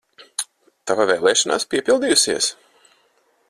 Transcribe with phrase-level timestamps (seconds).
[0.91, 2.51] Tava vēlēšanās piepildījusies!